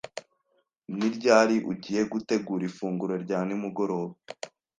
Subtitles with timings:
[0.97, 4.15] Ni ryari ugiye gutegura ifunguro rya nimugoroba?